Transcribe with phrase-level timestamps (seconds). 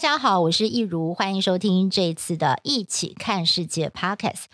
[0.00, 4.44] 大家好，我是益如，欢迎收听这一次的《一起看世界》Podcast。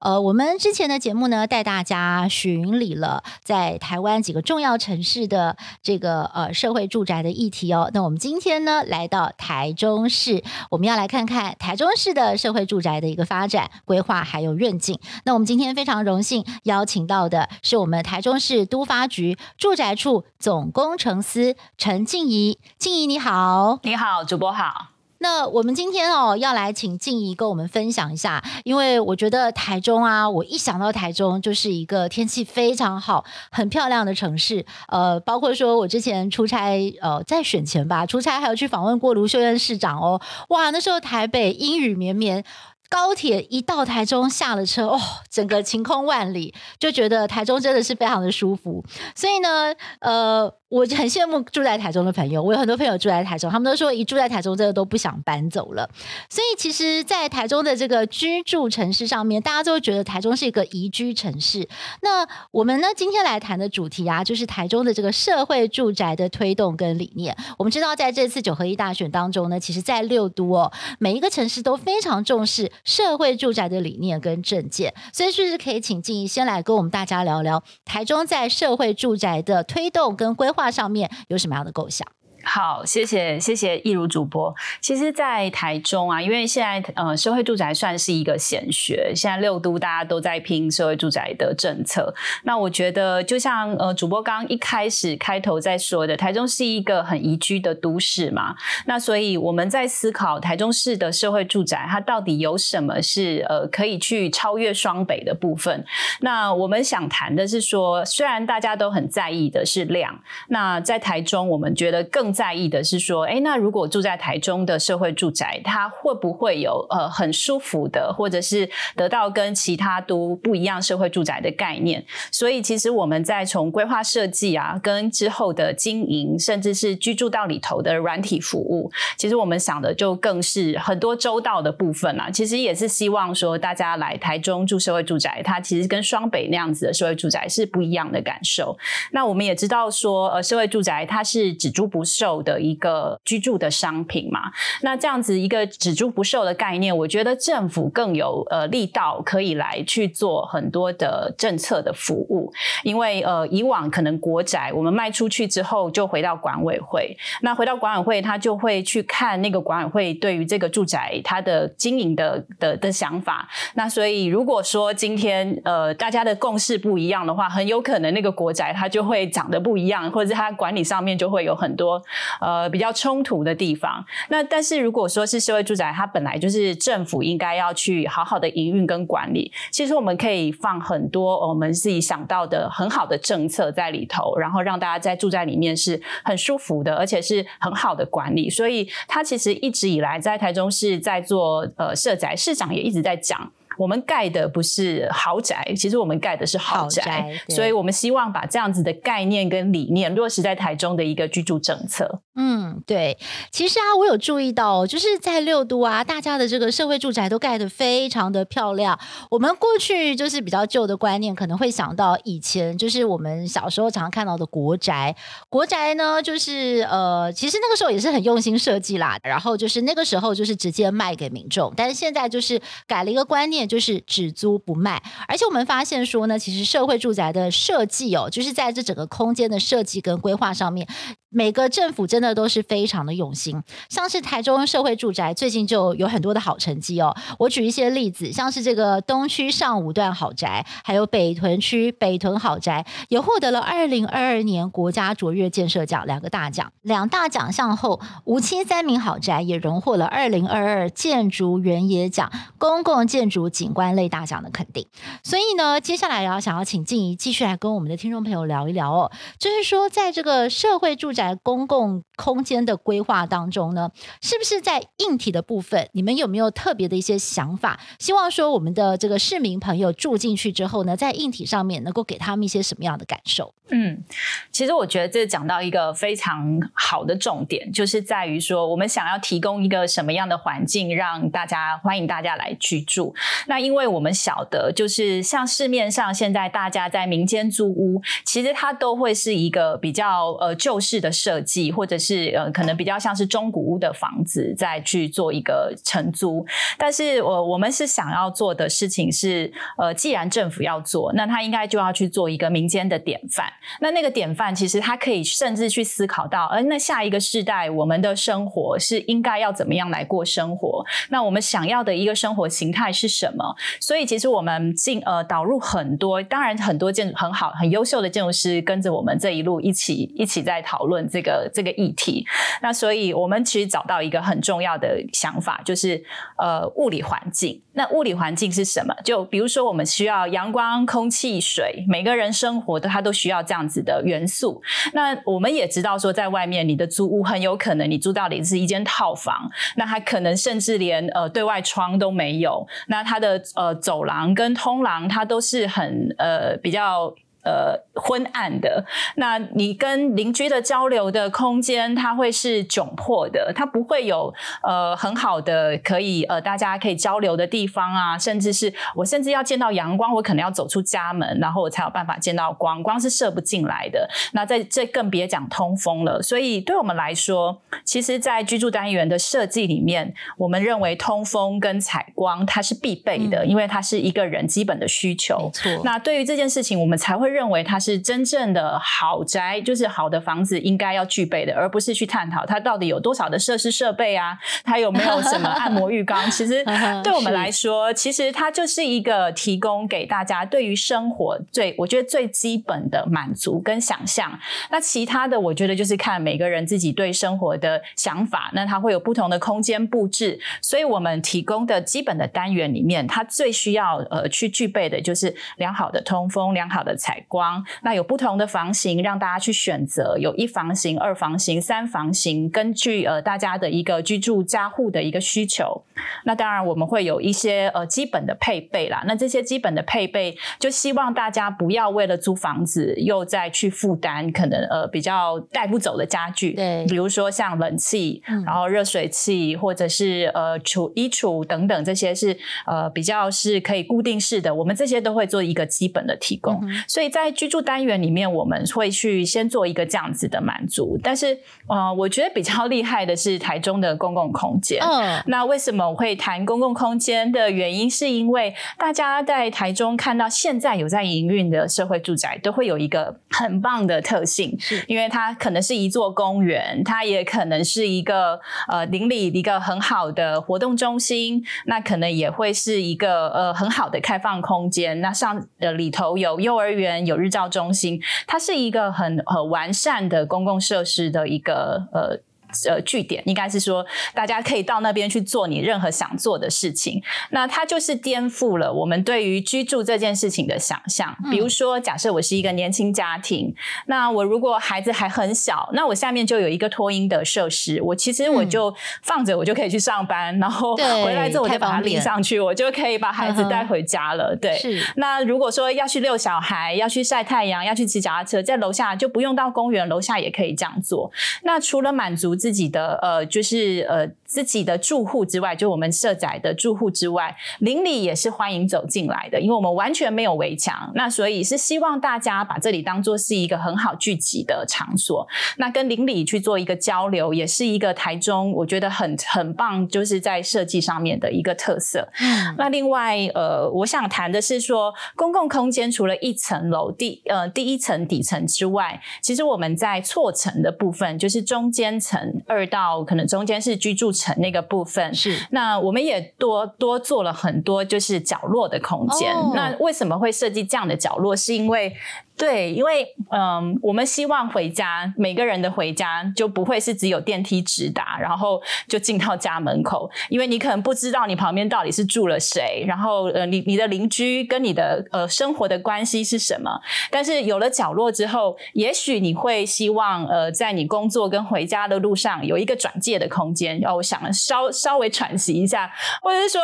[0.00, 7.88] 呃，我们之前的节目呢，带大家巡礼了在台湾几个重要城市的这个呃社会住宅的议题哦。
[7.94, 14.98] 那我们今天呢，来到台中市，我们要来看看台中市的社会住宅的一个发展规划还有愿景。
[15.22, 24.95] 那我们今天非常荣幸邀请到的是我们台中市都发局住宅处总工程师陈静怡，静怡你好，你好，主播好。
[25.18, 34.64] 那我们今天哦要来请静怡跟我们分享一下，因为我觉得台中啊，我一想到台中就是一个天气非常好、很漂亮的城市。
[34.88, 42.44] 呃，包括说我之前出差，呃，在选前吧，出差还有去访问过卢秀燕市长哦，哇，那时候台北阴雨绵绵。
[42.88, 48.84] 高铁一到台中，下了车，哦，整个晴空万里，就觉得台中真的是非常的舒服。
[49.12, 52.42] 所以呢，呃，我就很羡慕住在台中的朋友。
[52.42, 55.88] 我有很多朋友住在台中，他们都说一住在台中，真的都不想搬走了。
[56.28, 61.68] 所以，其实，在台中的这个居住城市上面，大家都觉得台中是一个宜居城市。
[62.02, 67.36] 那我们呢，今天来谈的主题啊，就是台中的这个社会住宅的推动跟理念。
[67.58, 72.70] 我们知道，在这次九合一大选当中呢，其实，在六都哦，每一个城市都非常重视。
[72.84, 82.06] 社会住宅的理念跟政见，所以是不是可以请静怡先来跟我们大家聊聊台中在社会住宅的推动跟规划画上面有什么样的构想？
[82.48, 84.54] 好，谢谢谢谢益如主播。
[84.80, 92.14] 其实，在台中啊，因为现在呃社会住宅算是一个显学，现在六都大家都在拼社会住宅的政策。
[92.44, 98.54] 那我觉得，就像呃主播刚刚一开始开头在说的，台中是一个很宜居的都市嘛。
[98.86, 105.84] 那所以我们在思考台中市的社会住宅，它到底有什么是呃可以去超越双北的部分？
[106.20, 110.16] 那我们想谈的是说，虽然大家都很在意的是量，
[110.48, 122.04] 那在台中我们觉得更在意的是说，哎，那如果住在台中的社会住宅，它会不会有呃很舒服的，或者是得到跟其他都不一样社会住宅的概念？
[122.30, 132.30] 所以，其实我们在从规划设计啊，跟之后的经营，甚至是居住到里头的软体服务，其实我们想的就更是很多周到的部分啊。
[132.30, 138.76] 其实也是希望说，大家来台中住社会住宅，它其实跟双北那样子的社会住宅是不一样的感受。
[139.12, 142.25] 那我们也知道说，呃，社会住宅它是只租不售。
[142.42, 144.40] 的一个居住的商品嘛，
[144.82, 172.02] 那这样子一个只租不售的概念，我觉得政府更有呃力道可以来去做很多的政策的服务，因为呃以往可能国宅我们卖出去之后就回到管委会，那回到管委会他就会去看那个管委会对于这个住宅它的经营的的的想法，那所以如果说今天呃大家的共识不一样的话，很有可能那个国宅它就会长得不一样，或者是它管理上面就会有很多。
[172.40, 174.04] 呃，比较冲突的地方。
[174.28, 179.52] 那但是如果说是社会住宅，它本来就是政府应该要去好好的营运跟管理。
[179.70, 188.48] 其实我们可以放很多我们自己想到的很好的政策在里头，然后让大家在住在里面是很舒服的，而且是很好的管理。
[188.50, 193.52] 所以它其实一直以来在台中市在做呃社宅，市长也一直在讲。
[193.76, 202.22] 我们盖的不是豪宅，其实我们盖的是豪宅，所以我们希望把这样子的概念跟理念落实在台中的一个居住政策。
[202.38, 203.16] 嗯，对，
[203.50, 208.98] 其实啊，我有注意到，就是在六都啊，大家的这个社会住宅都盖得非常的漂亮。
[209.30, 215.16] 我们过去就是比较旧的观念，可能会想到以前就是我们小时候常常看到的国宅。
[215.48, 223.65] 国宅呢，就是呃，其实那个时候也是很用心设计啦，然后就是那个时候就是直接卖给民众，但是现在就是改了一个观念。
[223.66, 230.86] 就是只租不卖，而且我们发现说呢，其实社会住宅的设计哦，就是在这整个空间的设计跟规划上面，
[231.30, 233.62] 每个政府真的都是非常的用心。
[233.88, 237.14] 像是台中社会住宅最近就有很多的好成绩哦。
[237.38, 246.72] 我举一些例子，像是这个东区上五段好宅，还有北屯区北屯好宅，也获得了二零二二年国家卓越建设奖两个大奖。
[246.82, 254.86] 两大奖项后，五期三民好宅也荣获了二零二二建筑原野奖公共建筑景观类大奖的肯定，
[255.22, 263.90] 所以呢，接下来要想要请静怡继续来跟我们的听众朋友聊一聊哦，就是说在这个社会住宅公共空间的规划当中呢，
[264.22, 267.80] 是不是在硬体的部分，你们有没有特别的一些想法？
[267.98, 273.52] 希望说我们的这个市民朋友住进去之后呢，在硬体上面能够给他们一些什么样的感受？
[273.70, 274.04] 嗯，
[274.52, 283.12] 其实我觉得这讲到一个非常好的重点，就是在于说我们想要提供一个什么样的环境，让大家欢迎大家来居住。
[283.48, 296.44] 那因为我们晓得，就是像市面上现在大家在民间租屋，其实它都会是一个比较呃旧式的的设计，或者是呃可能比较像是中古屋的房子，再去做一个承租。
[296.76, 303.46] 但是我我们是想要做的事情是，呃，既然政府要做，那他应该就要去做一个民间的典范。
[303.80, 310.84] 那那个典范，其实他可以甚至去思考到，呃，那下一个世代我们的生活是应该要怎么样来过生活？
[311.10, 313.54] 那我们想要的一个生活形态是什么？
[313.80, 322.24] 所以其实我们进呃导入很多，当然很多建很好很优秀的建筑师跟着我们这一路一起一起在讨论这个这个议题。
[322.62, 326.02] 那所以我们其实找到一个很重要的想法，就是
[326.38, 327.60] 呃物理环境。
[327.72, 328.94] 那物理环境是什么？
[329.04, 334.62] 就比如说我们需要阳光、空气、水，每个人生活的他都需要这样子的元素。
[334.94, 347.14] 那我们也知道说，在外面你的租屋很有可能你租到的是一间套房，那它可能甚至连呃对外窗都没有，那它的呃走廊跟通廊它都是很呃比较。
[347.46, 348.84] 呃，昏暗的，
[349.14, 354.34] 那你跟邻居的交流的空间，它会是窘迫的，它不会有
[354.64, 364.10] 呃很好的可以呃大家可以交流的地方啊，甚至是我甚至要见到阳光，我可能要走出家门，然后我才有办法见到光，光是射不进来的。
[364.32, 366.20] 那在这更别讲通风了。
[366.20, 375.48] 所以对我们来说，其实，在居住单元的设计里面，我们认为通风跟采光它是必备的，嗯，因为它是一个人基本的需求。
[375.84, 377.35] 那对于这件事情，我们才会。
[377.36, 386.30] 认为它是真正的好宅，就是好的房子应该要具备的，而不是去探讨它到底有多少的设施设备啊，它有没有什么按摩浴缸。
[386.30, 386.64] 其实
[387.04, 394.40] 对我们来说，其实它就是一个提供给大家对于生活最我觉得最基本的满足跟想象。
[394.70, 398.50] 那其他的，我觉得就是看每个人自己对生活的想法。
[398.54, 415.84] 那它会有不同的空间布置，所以我们提供的基本的单元里面，它最需要呃去具备的就是良好的通风、良好的采光，那有不同的房型让大家去选择，有一房型、二房型、三房型，根据呃大家的一个居住家户的一个需求，
[416.24, 419.02] 那当然我们会有一些呃基本的配备啦。
[419.06, 432.36] 那这些基本的配备，就希望大家不要为了租房子又再去负担可能呃比较带不走的家具，对，比如说像冷气，然后热水器或者是呃储衣橱等等，这些是
[432.66, 437.10] 呃比较是可以固定式的，我们这些都会做一个基本的提供，嗯、所以。
[437.16, 441.00] 在居住单元里面，我们会去先做一个这样子的满足。
[441.02, 444.78] 但是，呃，我觉得比较厉害的是台中的公共空间。
[444.82, 465.00] 嗯，那为什么我会谈公共空间的原因，是因为大家在台中看到现在有在营运的社会住宅，都会有一个很棒的特性，是因为它可能是一座公园，它也可能是一个呃邻里一个很好的活动中心，那可能也会是一个呃很好的开放空间。
[465.00, 466.95] 那上呃里头有幼儿园。
[467.04, 472.20] 有日照中心，它是一个很很完善的公共设施的一个呃。
[472.66, 477.02] 呃，据点应该是说，大家可以到那边去做你任何想做的事情。
[477.30, 481.16] 那它就是颠覆了我们对于居住这件事情的想象。
[481.30, 483.54] 比如说，假设我是一个年轻家庭，
[483.86, 494.36] 那我如果孩子还很小，那我下面就有一个托婴的设施，我其实我就放着，我就可以去上班，然后回来之后我再把它领上去，我就可以把孩子带回家了。
[494.36, 494.82] 对，是。
[494.96, 501.10] 那如果说要去遛小孩，要去晒太阳，要去骑脚踏车，在楼下就不用到公园，楼下也可以这样做。
[501.42, 504.08] 那除了满足自自己的呃，就是呃。
[504.26, 515.26] 自己的住户之外，就我们社宅的住户之外，邻里也是欢迎走进来的，因为我们完全没有围墙，那所以是希望大家把这里当做是一个很好聚集的场所，
[515.58, 522.08] 那跟邻里去做一个交流，也是一个台中我觉得很很棒，就是在设计上面的一个特色。
[522.20, 539.34] 嗯，那另外呃，我想谈的是说，公共空间除了一层楼第呃第一层底层之外，其实我们在错层的部分，就是中间层二到可能中间是居住层那个部分是，那我们也多多做了很多就是角落的空间。
[539.34, 541.36] 哦、那为什么会设计这样的角落？
[541.36, 541.94] 是因为
[542.36, 556.78] 对，因为嗯，我们希望回家，每个人的回家就不会是只有电梯直达，然后就进到家门口，因为你可能不知道你旁边到底是住了谁，然后呃，你你的邻居跟你的呃生活的关系是什么。
[557.10, 565.90] 但是有了角落之后，也许你会希望呃，在你工作跟回家的路上有一个转介的空间，然后我想稍稍微喘息一下，
[566.20, 566.60] 或者是说。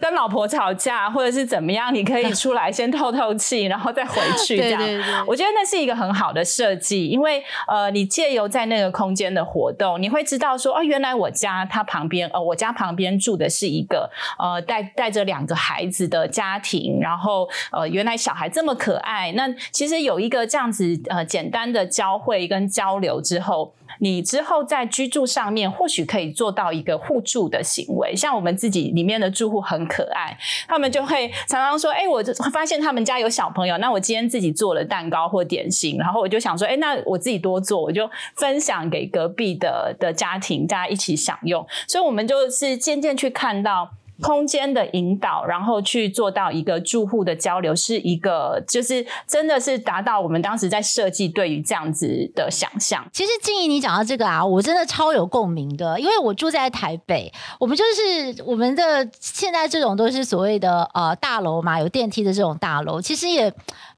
[0.00, 4.14] 跟老婆吵架，或者是怎么样，你可以出来先透透气，然后再回
[4.46, 4.56] 去。
[4.58, 19.32] 这样，对对对，我觉得那是一个很好的设计，因为呃，你借由在那个空间的活动，你会知道说，哦，原来我家它旁边，呃，我家旁边住的是一个呃带带着两个孩子的家庭，然后呃，原来小孩这么可爱。
[19.32, 23.74] 那其实有一个这样子呃简单的交汇跟交流之后。
[24.00, 28.16] 你之后在居住上面，或许可以做到一个互助的行为。
[28.16, 41.64] 像我们自己里面的住户很可爱，他们就会常常说：“哎、我就发现他们家有小朋友，那我今天自己做了蛋糕或点心，然后我就想说，哎、那我自己多做，我就分享给隔壁的的家庭，大家一起享用。
[41.86, 53.06] 所以，我们就是渐渐去看到。”空间的引导，然后去做到一个住户的交流，是一个就是真的是达到我们当时在设计对于这样子的想象。
[53.12, 63.52] 其实静怡，你讲到这个啊，我真的超有共鸣的，因为我住在台北，我们就是我们的现在这种都是所谓的呃大楼嘛，有电梯的这种大楼，其实也。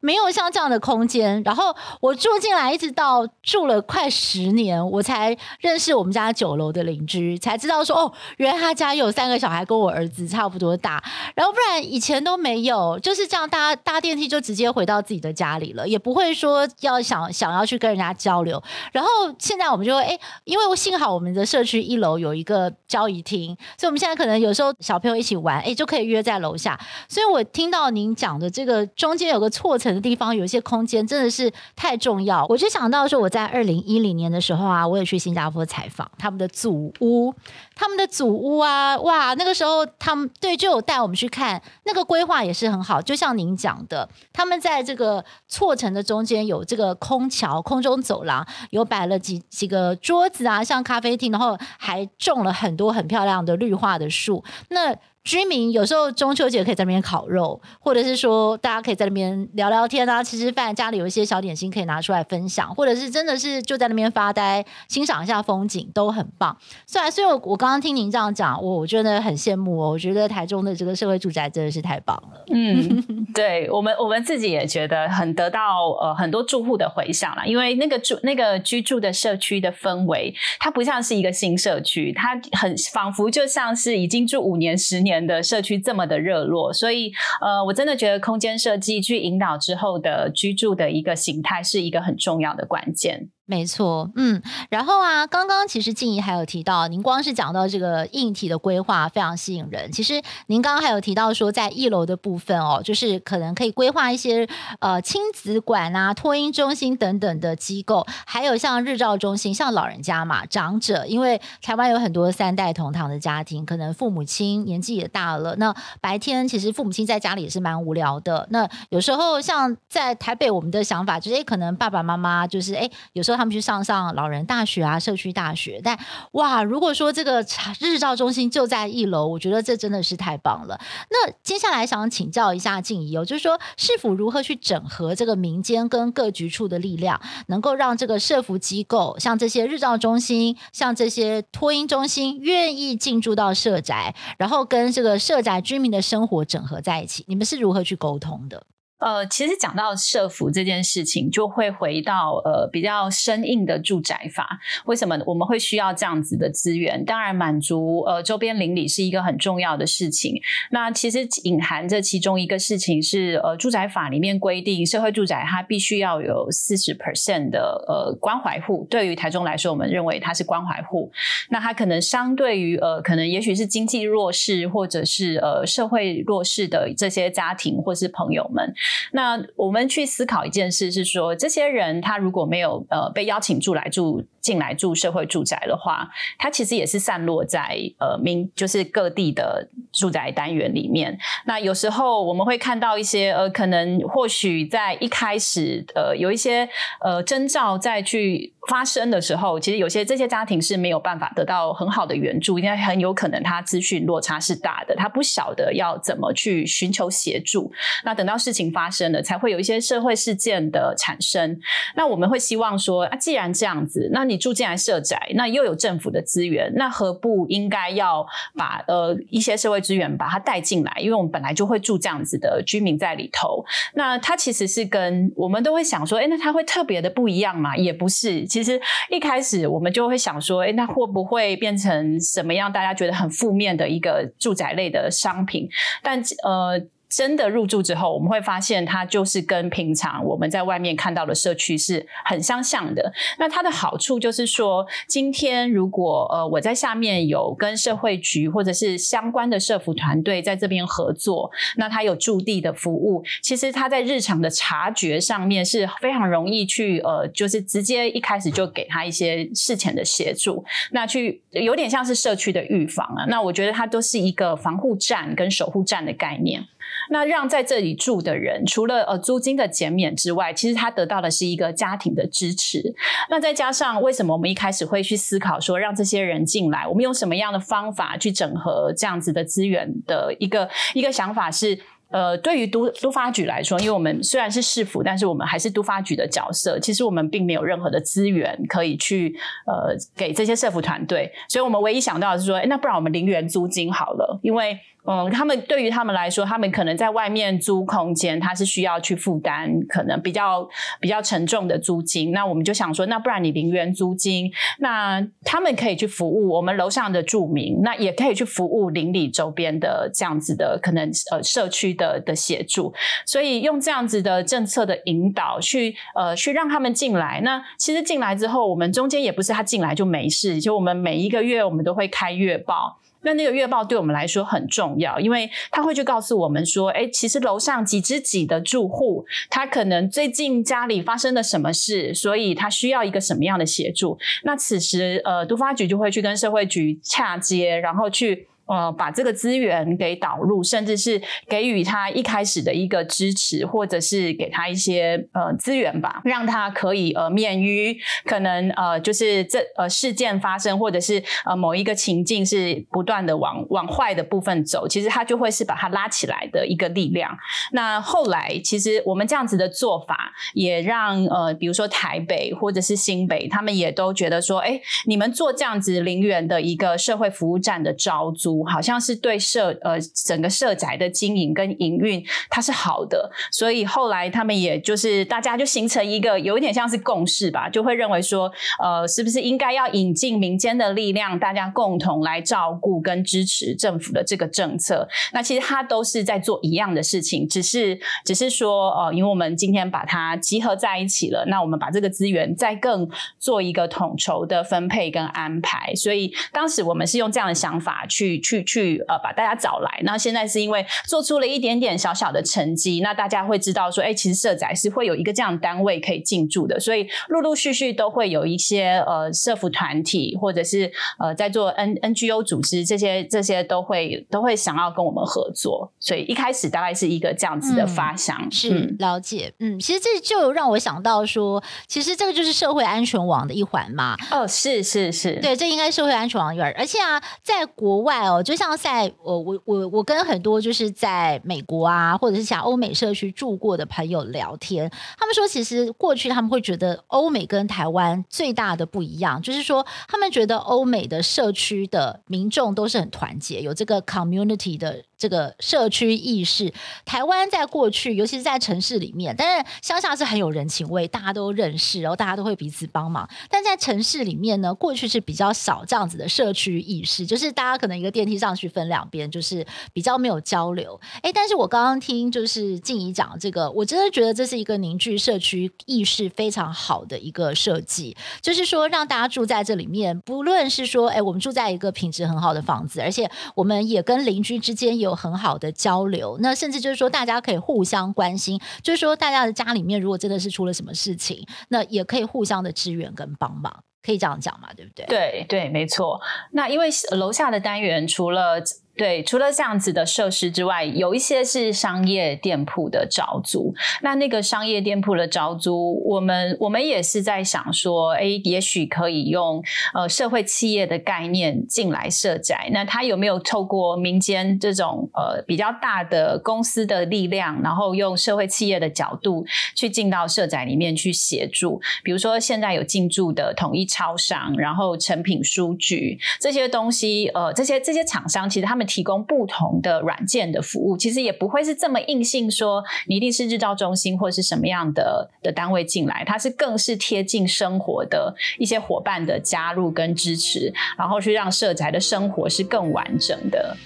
[0.04, 11.02] 没有像这样的空间，然后我住进来，一直到住了快十年，我才认识我们家九楼的邻居，才知道说哦，原来他家有三个小孩，跟我儿子子差不多大。
[11.35, 18.62] 然后不然以前都没有，就是这样搭搭电梯就直接回到自己的家里了，也不会说要想想要去跟人家交流。
[18.92, 26.78] 然后现在我们就会哎，因为幸好我们的社区一楼有一个交易厅，所以我们现在可能有时候小朋友一起玩，哎，就可以约在楼下。
[27.09, 29.92] 所以我听到您讲的这个中间有个错层。
[29.92, 37.35] 的地方有一些空间真的是太重要，我就想到说，我在二零一零年的时候啊，我也去新加坡采访他们的祖屋，
[37.75, 54.92] 他们的祖屋啊，哇，那个时候他们对就有带我们去看，那个规划也是很好，就像您讲的，他们在这个错层的中间有这个空桥、空中走廊，有摆了几几个桌子啊，像咖啡厅，然后还种了很多很漂亮的绿化的树，那。
[55.24, 66.56] 居民有时候中秋节可以在那边烤肉，或者是说大家可以在那边聊聊天啊，吃吃饭，家里有一些小点心可以拿出来分享，或者是真的是就在那边发呆，欣赏一下风景，都很棒。
[66.88, 69.90] 虽然，所以我我刚刚听您这样讲，我我真的很羡慕哦。
[69.90, 72.44] 我觉得台中的这个社会住宅真的是太棒了。
[72.52, 85.12] 嗯，对我们我们自己也觉得很得到呃很多住户的回响啦，因为那个住那个居住的社区的氛围，它不像是一个新社区，它很仿佛就像是已经住五年十年。
[85.21, 93.28] 的社区这么的热络，所以呃，我真的觉得空间设计去引导之后的居住的一个形态是一个很重要的关键。
[93.52, 94.40] 没错，嗯，
[94.71, 99.92] 然后啊，刚刚其实静怡还有提到，您光是讲到这个硬体的规划非常吸引人。
[99.92, 104.49] 其实您刚刚还有提到说，在一楼的部分哦，就是可能可以规划一些
[104.80, 118.49] 呃亲子馆啊、托婴中心等等的机构，还有像日照中心，像老人家嘛、长者，因为台湾有很多三代同堂的家庭，可能父母亲年纪也大了，那白天其实父母亲在家里也是蛮无聊的。
[118.50, 123.41] 那有时候像在台北，我们的想法就是，哎，可能爸爸妈妈就是哎，有时候。
[123.42, 125.80] 他们去上上老人大学啊，社区大学。
[125.82, 125.99] 但
[126.32, 127.44] 哇，如果说这个
[127.80, 130.80] 日照中心就在一楼，我觉得这真的是太棒了。
[131.11, 147.25] 那接下来想请教一下静怡哦，就是说，是否如何去整合这个民间跟各局处的力量，能够让这个社福机构，像这些日照中心，像这些托婴中心，愿意进驻到社宅，然后跟这个社宅居民的生活整合在一起？
[147.26, 148.62] 你们是如何去沟通的？
[149.02, 154.61] 呃，其实讲到社福这件事情，就会回到呃比较生硬的住宅法。
[154.85, 157.04] 为什么我们会需要这样子的资源？
[157.04, 160.40] 当然，满足呃周边邻里是一个很重要的事情。
[160.71, 168.87] 那其实隐含着其中一个事情是，呃，住宅法里面规定，社会住宅它必须要有四十 percent 的呃关怀户。
[168.88, 171.11] 对于台中来说，我们认为它是关怀户。
[171.50, 178.73] 那它可能相对于呃，可能也许是经济弱势或者是呃社会弱势的这些家庭或是朋友们。
[179.12, 186.08] 那我们去思考一件事，是说这些人他如果没有呃被邀请住来住进来住社会住宅的话，
[186.38, 191.18] 他其实也是散落在呃民就是各地的住宅单元里面。
[191.46, 196.68] 那有时候我们会看到一些呃可能或许在一开始呃有一些
[197.04, 207.72] 呃征兆再去发生的时候，其实有些这些家庭是没有办法得到很好的援助，因为很有可能他资讯落差是大的，他不晓得要怎么去寻求协助。
[208.04, 211.56] 那等到事情发发生了，才会有一些社会事件的产生。
[211.94, 220.92] 那我们会希望说啊，既然这样子，那你住进来社宅，那又有政府的资源，那何不应该要把呃一些社会资源把它带进来？
[220.98, 223.64] 因为我们本来就会住这样子的居民在里头。
[223.94, 227.76] 那它其实是跟我们都会想说，哎，那它会特别的不一样吗？
[227.76, 228.44] 也不是。
[228.46, 232.72] 其实一开始我们就会想说，哎，那会不会变成什么样？
[232.72, 235.68] 大家觉得很负面的一个住宅类的商品？
[236.02, 236.82] 但呃。
[237.14, 243.12] 真的入住之后，我们会发现它就是跟平常我们在外面看到的社区是很相像的。
[243.38, 263.26] 那它的好处就是说，今天如果呃我在下面有跟社会局或者是相关的社服团队在这边合作，那它有驻地的服务，其实它在日常的察觉上面是非常容易去呃，就是直接一开始就给他一些事前的协助，那去有点像是社区的预防啊。
[263.28, 266.66] 那我觉得它都是一个防护站跟守护站的概念。
[267.11, 272.94] 那让在这里住的人，除了呃租金的减免之外，其实他得到的是一个家庭的支持。
[273.28, 281.78] 那再加上为什么我们一开始会去思考说，让这些人进来，我们用什么样的方法去整合这样子的资源的一个一个想法是，
[282.11, 289.34] 呃，对于都都发局来说，因为我们虽然是市府，但是我们还是都发局的角色，其实我们并没有任何的资源可以去
[289.66, 294.78] 呃给这些社福团队，所以我们唯一想到的是说，那不然我们零元租金好了，因为。
[295.04, 300.68] 嗯，他们对于他们来说，他们可能在外面租空间，他是需要去负担可能比较
[301.00, 302.30] 比较沉重的租金。
[302.30, 312.94] 那我们就想说，那不然你零元租金，那他们可以去服务我们楼上的住民，那也可以去服务邻里周边的这样子的可能呃社区的的协助。
[313.26, 317.40] 所以用这样子的政策的引导去呃去让他们进来。
[317.42, 323.00] 那其实进来之后，我们中间也不是他进来就没事，就我们每一个月我们都会开月报。
[323.22, 334.18] 那那个月报对我们来说很重要，因为他会去告诉我们说，哎，其实楼上几之几的住户，他可能最近家里发生了什么事，所以他需要一个什么样的协助。
[334.44, 338.48] 那此时，呃，都发局就会去跟社会局洽接，然后去。
[338.66, 357.37] 呃，把这个资源给导入，甚至是给予他一开始的一个支持，或者是给他一些呃资源吧，让他可以呃免于可能呃就是这呃事件发生，或者是呃某一个情境是不断的往往坏的部分走，其实他就会是把他拉起来的一个力量。
[357.73, 368.51] 那后来其实我们这样子的做法，也让呃比如说台北或者是新北，他们也都觉得说，哎，你们做这样子零元的一个社会服务站的招租。
[368.64, 378.50] 好像是对社呃整个社宅的经营跟营运它是好的，所以后来他们也就是大家就形成一个有一点像是共识吧，就会认为说
[378.83, 385.09] 呃是不是应该要引进民间的力量，大家共同来照顾跟支持政府的这个政策。
[385.33, 395.94] 那其实他都是在做一样的事情，只是只是说呃因为我们今天把它集合在一起了，那我们把这个资源再更做一个统筹的分配跟安排。
[395.94, 398.41] 所以当时我们是用这样的想法去。
[398.42, 400.00] 去去呃，把大家找来。
[400.05, 406.78] 那现在是因为做出了一点点小小的成绩，那大家会知道说，哎，其实社宅是会有一个这样的单位可以进驻的。
[406.81, 415.92] 所以陆陆续续都会有一些呃社服团体或者是呃在做 N NGO 组织这些这些都会都会想要跟我们合作。
[416.00, 419.55] 所以一开始大概是一个这样子的发想，嗯、是、嗯、了解。
[419.61, 424.16] 嗯，其实这就让我想到说，其实这个就是社会安全网的一环嘛。
[424.31, 426.72] 哦，是是是，对，这应该社会安全网一环。
[426.76, 428.32] 而且啊，在国外哦。
[428.37, 445.03] 哦就像在我我我我跟很多就是在美国啊，或者是像欧美社区住过的朋友聊天，他们说其实过去他们会觉得欧美跟台湾最大的不一样，就是说他们觉得欧美的社区的民众都是很团结，有这个 community 的。
[445.22, 453.28] 这个社区意识，台湾在过去，尤其是在城市里面，但是乡下是很有人情味，大家都认识，然后大家都会彼此帮忙。
[453.48, 461.00] 但在城市里面呢，过去是比较少这样子的社区意识，就是大家可能一个电梯上去分两边，就是比较没有交流。
[461.22, 475.12] 哎，但是我刚刚听就是静怡讲这个，我真的觉得这是一个凝聚社区意识非常好的一个设计，就是说让大家住在这里面，不论是说，哎，我们住在一个品质很好的房子，而且我们也跟邻居之间有。
[475.14, 484.68] 很好的交流，那甚至就是说，大家可以互相关心，就是说，大家的家里面如果真的是出了什么事情，那也可以互相的支援跟帮忙，可以这样讲嘛？
[484.75, 485.07] 对不对？
[485.07, 486.20] 对对，没错。
[486.53, 488.62] 那因为楼下的单元除了
[488.94, 493.74] 对，除了这样子的设施之外，有一些是商业店铺的招租。
[494.02, 502.68] 那那个商业店铺的招租，我们我们也是在想说，哎，也许可以用呃社会企业的概念进来设宅。
[502.70, 511.81] 那他有没有透过民间这种呃比较大的公司的力量，然后用社会企业的角度去进到社宅里面去协助？
[512.05, 518.82] 比如说现在有进驻的统一超商，然后成品书局这些东西，呃，这些这些厂商其实他们。
[518.85, 533.77] 提供不同的软件的服务，其实也不会是这么硬性说你一定是日照中心或是什么样的的单位进来，它是更是贴近生活的一些伙伴的加入跟支持，然后去让社宅的生活是更完整的。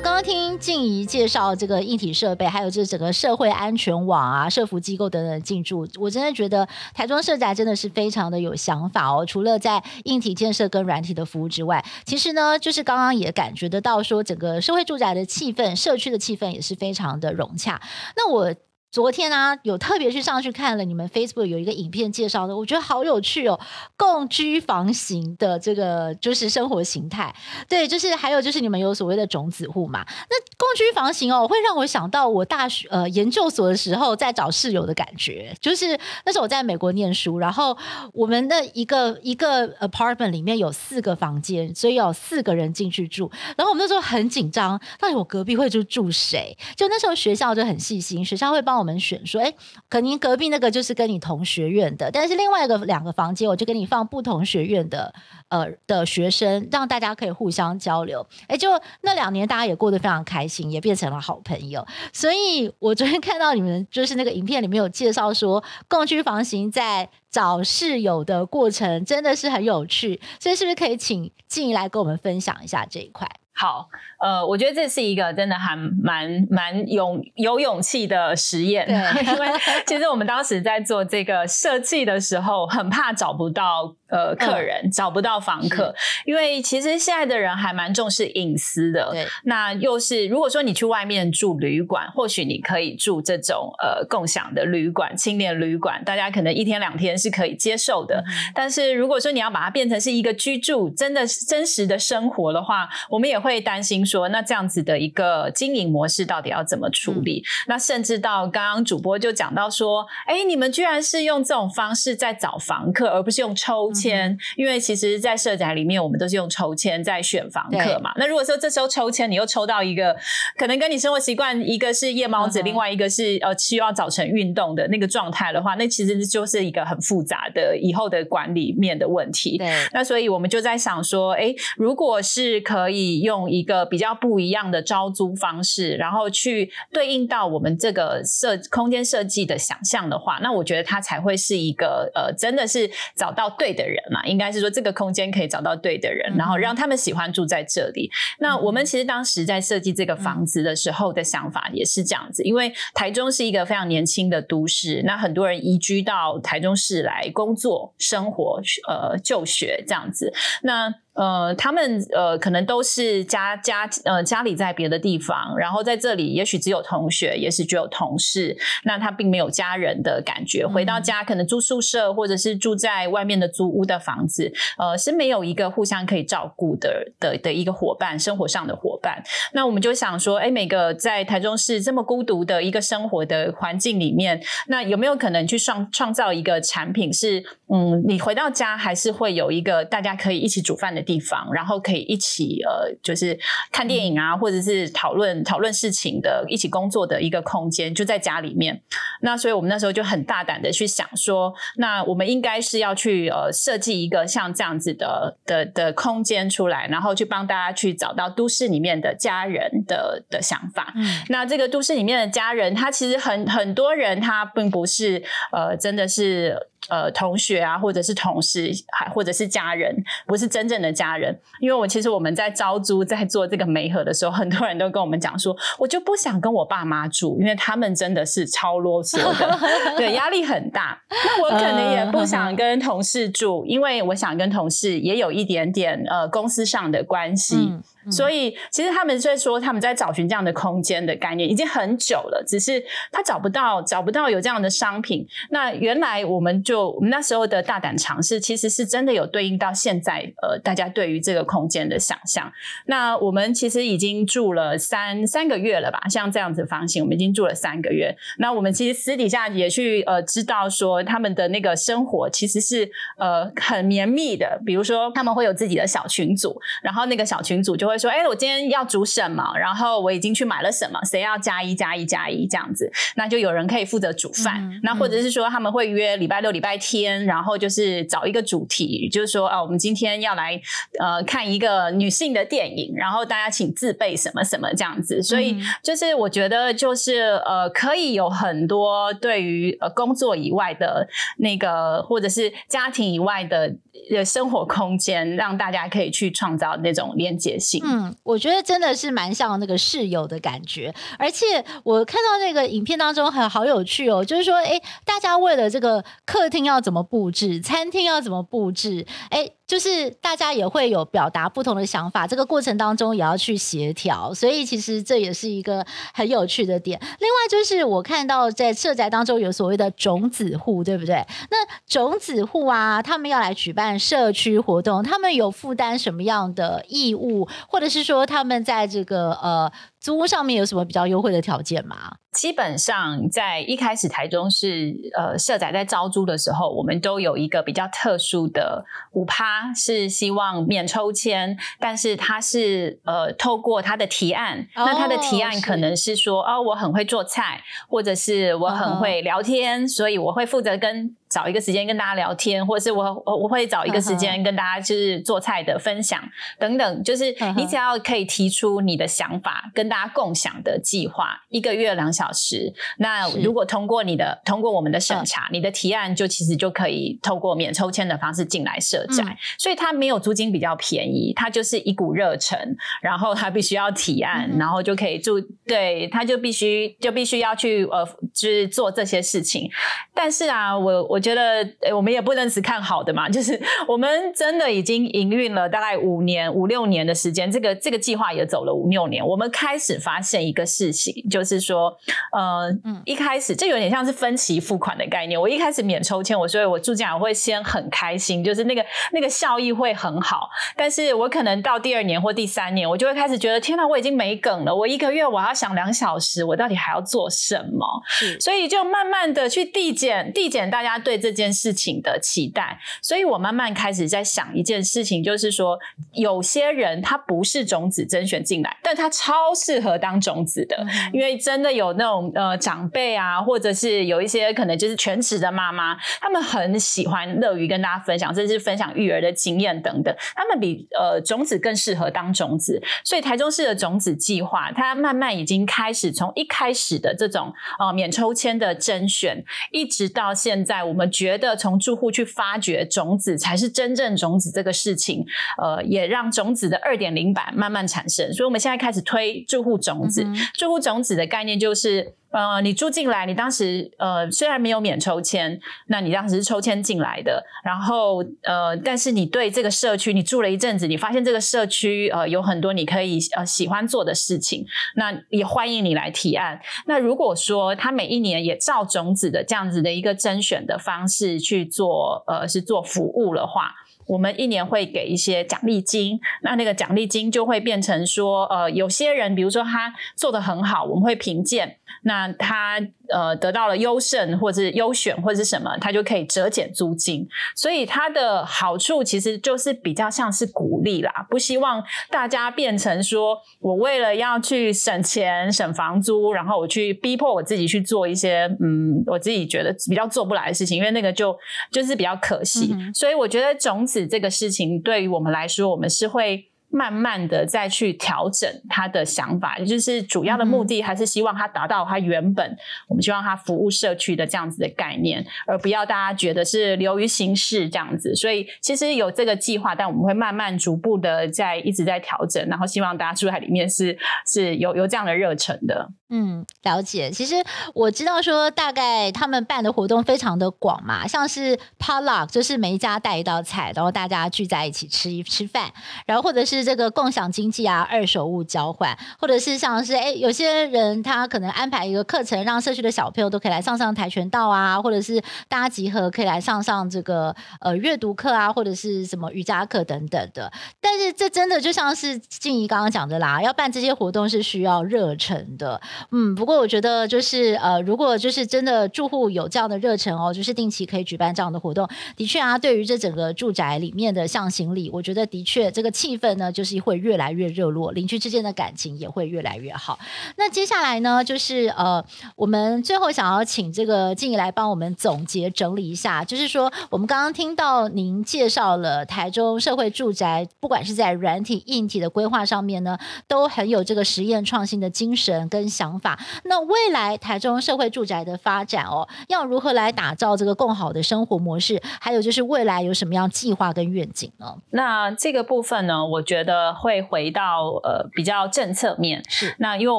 [0.00, 9.24] 刚刚听静怡介绍这个硬体设备，还有这整个社会安全网啊、社服机构等等进驻，我真的觉得台中社宅真的是非常的有想法哦。
[9.24, 17.80] 除了在硬体建设跟软体的服务之外，其实呢，就是刚刚也感觉得到说，整个社会住宅的气氛、社区的气氛也是非常的融洽。
[18.16, 18.52] 那我。
[18.94, 23.58] 昨天啊，有特别去上去看了你们 Facebook 有一个影片介绍的，我觉得好有趣哦。
[23.96, 27.34] 共居房型的这个就是生活形态，
[27.68, 30.06] 对，就是还有就是你们有所谓的种子户嘛。
[30.30, 37.76] 那共居房型哦，会让我想到我大学呃研究所的时候在找室友的感觉，就是那时候我在美国念书，然后
[38.12, 43.28] 我们的一个一个 apartment 里面有四个房间，所以有四个人进去住。
[43.56, 46.56] 然后我们那时候很紧张，到底我隔壁会住住谁？
[46.76, 48.83] 就那时候学校就很细心，学校会帮我。
[48.84, 49.54] 我们选说，哎，
[49.88, 55.14] 可能隔壁那个就是跟你同学院的，但是另外一个两个房间，我就给你放不同学院的，
[55.48, 58.26] 呃的学生，让大家可以互相交流。
[58.46, 58.68] 哎，就
[59.00, 61.86] 那两年，大家也过得非常开心，也变成了好朋友。
[62.12, 70.20] 所以我昨天看到你们就是那个影片里面有介绍说，共居房型在找室友的过程真的是很有趣。
[70.38, 73.26] 所以是不是可以请静怡来跟我们分享一下这一块？
[73.54, 73.88] 好，
[74.20, 78.94] 呃，我觉得这是一个真的还蛮蛮勇有勇气的实验，对
[79.32, 79.48] 因为
[79.86, 83.94] 其实我们当时在做这个设计的时候，很怕找不到。
[84.06, 85.92] 呃，客人、嗯、找不到房客，
[86.24, 89.10] 因为其实现在的人还蛮重视隐私的。
[89.10, 98.22] 对，那又是如果说你去外面住旅馆，或许你可以住这种呃共享的旅馆、青年旅馆，大家可能一天两天是可以接受的。
[98.24, 107.40] 嗯、但是如果说你要把它变成是一个居住，真的是真实的生活的话，我们也会担心说，那这样子的一个经营模式到底要怎么处理？
[107.40, 113.84] 嗯、那甚至到刚刚主播就讲到说，哎，你们居然是用这种方式在找房客，而不是用抽。
[113.94, 118.12] 签，因为其实，在社宅里面，我们都是用抽签在选房客嘛。
[118.16, 120.16] 那如果说这时候抽签，你又抽到一个
[120.56, 122.64] 可能跟你生活习惯一个是夜猫子，uh.
[122.64, 129.58] 另外一个是呃需要早晨运动的那个状态的话，那其实就是一个很复杂的以后的管理面的问题。
[129.58, 144.00] 对，那所以我们就在想说，哎，如果是可以用一个比较不一样的招租方式，然后去对应到我们这个设空间设计的想象的话，那我觉得它才会是一个呃，真的是找到对的人。
[144.10, 148.06] 嘛，应该是说这个空间可以找到对的人，嗯、然后让他们喜欢住在这里。
[148.06, 160.32] 嗯、那我们其实当时在设计这个房子的时候的想法也是这样子，因为台中是一个非常年轻的都市，那很多人移居到台中市来工作、生活、呃、就学这样子。
[160.62, 170.66] 那呃，他们呃，可能都是家家呃家里在别的地方，然后在这里也许只有同学，也许只有同事，那他并没有家人的感觉。
[170.66, 179.22] 回到家可能住宿舍，或者是住在外面的租屋的房子，呃，是没有一个互相可以照顾的的的一个伙伴，生活上的伙伴。
[179.52, 193.38] 那我们就想说，哎，每个在台中市这么孤独的一个生活的环境里面，那有没有可能去创创造一个产品是，是嗯，你回到家还是会有一个大家可以一起煮饭的地方，然后可以一起呃，就是
[193.70, 198.82] 看电影啊，或者是讨论讨论事情的，一起工作的一个空间，就在家里面。
[199.20, 210.92] 那所以我们那时候就很大胆的去想说，那我们应该是要去呃设计一个像这样子的的的空间出来，然后去帮大家去找到都市里面的家人的的想法。
[210.96, 216.56] 嗯，那这个都市里面的家人，他其实很很多人，他并不是呃，真的是。
[216.88, 221.38] 呃，同学啊，或者是同事，还或者是家人，不是真正的家人。
[221.60, 229.58] 因为我其实我们在招租，在做这个媒合的时候，很多人都跟我们讲说，我就不想跟我爸妈住，因为他们真的是超啰嗦的，
[229.96, 231.00] 对，压力很大。
[231.08, 237.68] 那我可能也不想跟同事住，因为我想跟同事也有一点点呃公司上的关系。
[237.70, 245.26] 嗯所以其实他们在说他们在找寻这样的空间的概念已经很久了，只是他找不到找不到有这样的商品。
[245.50, 252.52] 那原来我们就我们那时候的大胆尝试，其实是真的有对应到现在呃大家对于这个空间的想象。
[252.86, 256.00] 那我们其实已经住了三三个月了吧？
[256.08, 258.14] 像这样子房型，我们已经住了三个月。
[258.38, 269.42] 那我们其实私底下也去呃知道说他们的那个生活其实是呃很绵密的，比如说他们会有自己的小群组，然后那个小群组就会说：“哎，我今天要煮什么？
[269.58, 270.98] 然后我已经去买了什么？
[271.04, 272.90] 谁要加一加一加一这样子？
[273.16, 274.62] 那就有人可以负责煮饭。
[274.62, 280.60] 嗯、那或者是说他们会约礼拜六、礼拜天，然后就是找一个主题，就是说啊，我们今天要来
[280.98, 285.22] 呃看一个女性的电影，然后大家请自备什么什么这样子。
[285.22, 291.06] 所以就是我觉得就是呃可以有很多对于呃工作以外的
[291.38, 293.74] 那个或者是家庭以外的。
[294.10, 297.82] 的生活空间，让大家可以去创造那种连结性。
[297.84, 300.94] 嗯，我觉得真的是蛮像那个室友的感觉。
[301.18, 309.50] 而且我看到那个影片当中很好有趣哦，就是说，哎，大家为了这个客厅要怎么布置，餐厅要怎么布置，哎。
[309.66, 316.98] 就是大家也会有表达不同的想法，这个过程当中也要去协调，所以其实这也是一个很有趣的点。
[317.00, 321.26] 另外就是我看到在社宅当中有所谓的种子户，对不对？
[321.50, 329.72] 那种子户啊，他们要来举办社区活动，他们有负担什么样的义务，或者是说他们在这个呃。
[330.00, 332.16] 租屋上面有什么比较优惠的条件吗？
[332.34, 351.16] 基本上在一开始台中市呃社宅在招租的时候，我们都有一个比较特殊的五趴，是希望免抽签，但是他是呃透过他的提案，哦、那他的提案可能是说是哦，我很会做菜，或者是我很会聊天，哦、所以我会负责跟。
[351.34, 356.22] 找一个时间跟大家聊天，或者是我我我会找一个时间跟大家就是做菜的分享
[356.60, 362.72] 等等，就是你只要可以提出你的想法跟大家共享的计划，一个月两小时。
[362.98, 372.56] 那如果通过你的通过我们的审查，你的提案就其实就可以透过免抽签的方式进来设宅，嗯、所以它没有租金比较便宜，它就是一股热忱，
[373.02, 379.68] 然后他必须要提案，嗯、然后就可以住，对，他就必须就必须要去呃，就是做这些事情。
[380.14, 381.23] 但是啊，我我。
[381.24, 383.58] 觉得我们也不能只看好的嘛，就是
[383.88, 389.26] 我们真的已经营运了大概五年、五六年的时间，这个这个计划也走了五六年。
[389.26, 391.96] 我们开始发现一个事情，就是说，
[392.36, 395.40] 呃，嗯，一开始这有点像是分期付款的概念。
[395.40, 400.50] 我一开始免抽签，我所以我住进来我会先很开心，就是那个那个效益会很好。
[400.76, 404.76] 但是我可能到第二年或第三年，我就会开始觉得，天哪，我已经没梗了。
[404.76, 407.86] 我一个月我要想两小时，我到底还要做什么？
[408.08, 411.13] 是，所以就慢慢的去递减递减大家对。
[411.16, 415.78] 对这件事情的期待，所以我慢慢开始在想一件事情，就是说，
[416.12, 441.10] 有些人他不是种子甄选进来，但他超适合当种子的，嗯、因为真的有那种呃长辈啊，或者是有一些可能就是全职的妈妈，他们很喜欢乐于跟大家分享，甚至分享育儿的经验等等，他们比呃种子更适合当种子，所以台中市的种子计划，它慢慢已经开始从一开始的这种呃免抽签的甄选，一直到现在我们。
[441.10, 445.24] 觉得从住户去发掘种子才是真正种子这个事情，
[445.62, 448.32] 呃，也让种子的二点零版慢慢产生。
[448.32, 450.24] 所以，我们现在开始推住户种子。
[450.24, 452.14] 嗯、住户种子的概念就是。
[452.34, 464.66] 呃，你住进来，你当时呃虽然没有免抽签，那你当时是抽签进来的，然后呃，但是你对这个社区，你住了一阵子，你发现这个社区呃有很多你可以呃喜欢做的事情，
[464.96, 466.60] 那也欢迎你来提案。
[466.86, 473.72] 那如果说他每一年也照种子的这样子的一个甄选的方式去做，呃，是做服务的话。
[474.06, 487.26] 我们一年会给一些奖励金，那那个奖励金就会变成说，呃，有些人比如说他做的很好，我们会评鉴，那他呃得到了优胜或者是优选或者是什么，他就可以折减租金。
[487.56, 501.36] 所以它的好处其实就是比较像是鼓励啦，不希望大家变成说我为了要去省钱省房租，然后我去逼迫我自己去做一些嗯我自己觉得比较做不来的事情，因为那个就
[501.72, 502.70] 就是比较可惜。
[502.72, 504.04] 嗯、所以我觉得种子。
[504.04, 512.56] 这个事情对于我们来说，我们是会慢慢的再去调整他的想法，也就是主要的目的还是希望他达到他原本
[512.88, 518.12] 我们希望他服务社区的这样子的概念，而不要大家觉得是流于形式这样子。
[518.16, 525.88] 所以其实有这个计划，但我们会慢慢逐步的在一直在调整，然后希望大家住在里面是是有有这样的热忱的。
[526.16, 527.10] 嗯，了解。
[527.10, 527.34] 其实
[527.74, 535.72] 我知道说，大概他们办的活动非常的广嘛，像是 p o l u c k 就是每一家带一道菜，然后大家聚在一起吃一吃饭，
[536.06, 550.52] 然后或者是这个共享经济啊，二手物交换，或者是像是哎，有些人他可能安排一个课程，让社区的小朋友都可以来上上跆拳道啊，或者是大家集合可以来上上这个呃阅读课啊，或者是什么瑜伽课等等的。
[550.80, 555.80] 但是这真的就像是静怡刚刚讲的啦，要办这些活动是需要热忱的。
[556.10, 569.98] 嗯，不过我觉得就是呃，如果就是真的住户有这样的热忱哦，就是定期可以举办这样的活动，的确啊，对于这整个住宅里面的向心力，我觉得的确这个气氛呢，就是会越来越热络，邻居之间的感情也会越来越好。
[570.36, 572.04] 那接下来呢，就是呃，
[572.36, 586.18] 我们最后想要请这个静怡来帮我们总结整理一下，就是说我们刚刚听到您介绍了台中社会住宅，不管是在软体、硬体的规划上面呢，都很有这个实验创新的精神跟想法。
[586.44, 591.80] 那未来台中社会住宅的发展哦，要如何来打造这个更好的生活模式？
[592.00, 594.56] 还有就是未来有什么样计划跟愿景呢？
[594.70, 599.22] 那这个部分呢，我觉得会回到呃比较政策面。
[599.28, 599.54] 是。
[599.58, 599.98] 那因为我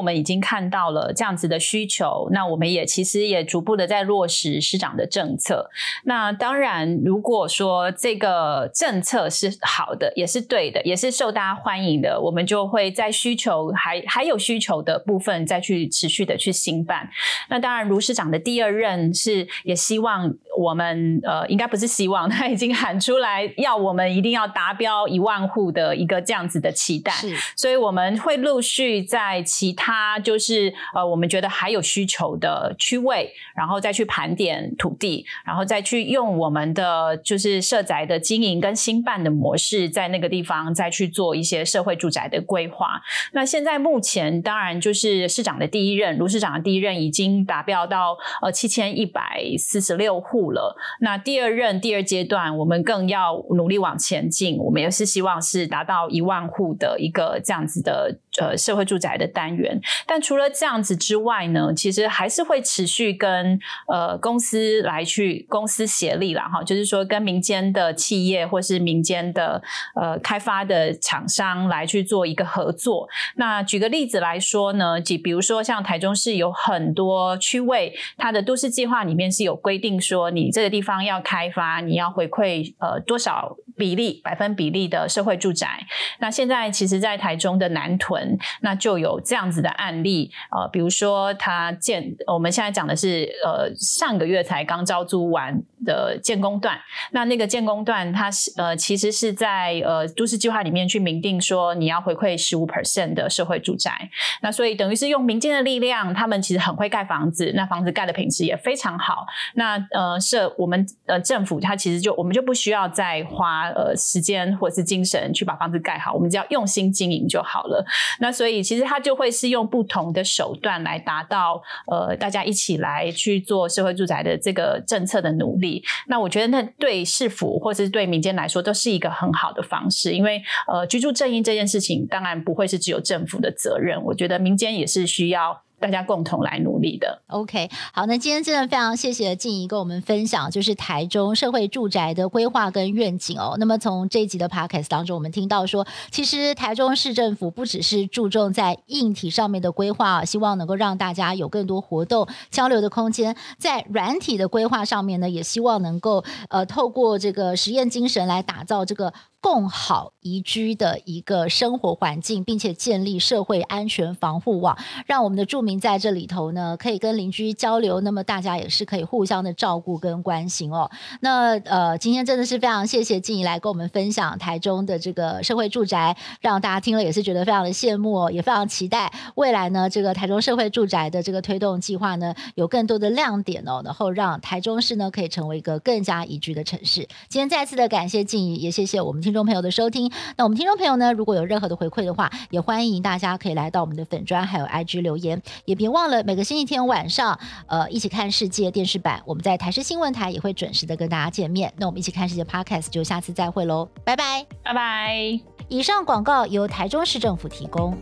[0.00, 5.68] 们已经看到了这样子的需求，那我们也其实也逐步的在落实市长的政策。
[6.04, 17.10] 那当然，如果说这个政策是好的，也是对的，也是受大家欢迎的，我们就会在需求还还有需求的部分再去持续的去兴办，
[17.48, 43.00] 那当然，卢市长的第二任是也希望我们呃，应该不是希望， 他已经喊出来要我们一定要达标一万户的一个这样子的期待，是，所以我们会陆续在其他就是呃，我们觉得还有需求的区位，然后再去盘点土地，然后再去用我们的就是社宅的经营跟兴办的模式，在那个地方再去做一些社会住宅的规划。
[43.32, 46.18] 那现在目前当然就是市长的第一任。
[46.18, 59.80] 卢市长的第一任已经达标到呃七千一百四十六户了，那第二任第二阶段我们更要努力往前进，我们也是希望是达到一万户的一个这样子的呃社会住宅的单元。
[60.06, 69.62] 但除了这样子之外呢，其实还是会持续跟呃公司来去公司协力啦哈，就是说跟民间的企业或是民间的
[69.94, 73.08] 呃开发的厂商来去做一个合作。
[73.36, 76.16] 那举个例子来说呢，即比如说像台中。
[76.16, 85.86] 市有很多区位，它的都市计划里面是有规定说，你这个地方要开发，你要回馈呃多少比例、百分比例的社会住宅。
[86.18, 96.78] 那现在其实，在台中的南屯，那就有这样子的案例，呃，比如说他建，我们现在讲的是呃上个月才刚招租完的建工段，
[97.12, 104.10] 那那个建工段，它是呃其实是在呃都市计划里面去明定说，你要回馈十五 percent 的社会住宅，
[104.42, 106.12] 那所以等于是用民间的力量。
[106.12, 109.24] 他们其实很会盖房子，那房子盖的品质也非常好。
[109.54, 117.84] 那呃，是我们呃政府，它其实就我们就不需要再花呃时间或是精神去把房子盖好，我们只要用心经营就好了。
[118.18, 125.75] 那所以其实它就会是用不同的手段来达到呃大家一起来去做社会住宅的这个政策的努力。
[126.08, 135.65] 那我觉得那对市府或者是对民间来说都是一个很好的方式，因为呃居住正义这件事情当然不会是只有政府的责任，我觉得民间也是需要。
[135.86, 137.22] 大家共同来努力的。
[137.28, 143.56] OK，好，那今天真的非常谢谢静怡跟我们分享，就是台中社会住宅的规划跟愿景哦。
[143.58, 159.12] 那么从这一集的 Podcast 当中，我们听到说，其实台中市政府不只是注重在硬体上面的规划，希望能够让大家有更多活动交流的空间，在软体的规划上面呢，也希望能够呃透过这个实验精神来打造这个。
[159.46, 168.00] 共好宜居的一个生活环境，并且建立社会安全防护网，让我们的住民在这里头呢，可以跟邻居交流。
[168.00, 170.90] 那么大家也是可以互相的照顾跟关心哦。
[171.20, 187.06] 那呃，今天真的是非常谢谢静怡来跟我们分享台中的这个社会住宅，让大家听了也是觉得非常的羡慕哦，也非常期待未来呢，这个台中社会住宅的这个推动计划呢，有更多的亮点哦，然后让台中市呢可以成为一个更加宜居的城市。
[187.28, 189.35] 今天再次的感谢静怡，也谢谢我们听。
[189.36, 201.70] 听众朋友的收听，那我们听众朋友呢，如果有任何的回馈的话，也欢迎大家可以来到我们的粉砖还有 IG 留言，也别忘了每个星期天晚上，呃，一起看世界电视版，我们在台视新闻台也会准时的跟大家见面。
[201.76, 205.38] 那我们一起看世界 Podcast 就下次再会喽，拜拜，拜拜。
[205.68, 207.94] 以上广告由台中市政府提供。